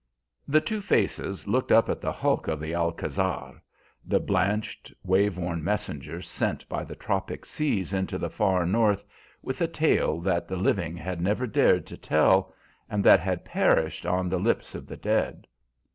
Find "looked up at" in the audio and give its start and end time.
1.47-2.01